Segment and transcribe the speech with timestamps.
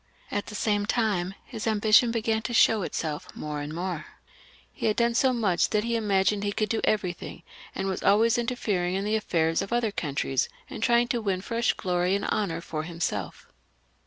[0.31, 4.07] At the same time his ambition began to show itself more and more.
[4.73, 7.43] He had done so much that he imagined he could do everything,
[7.75, 11.73] and was always interfering in the afifairs of other countries, and trying to win fresh
[11.73, 13.45] glory and honour for himself.